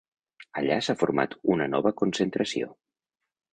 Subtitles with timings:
[0.61, 2.75] Allà s’ha format una nova concentració.